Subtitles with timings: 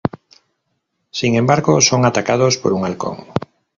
[1.11, 3.25] Sin embargo, son atacados por un halcón.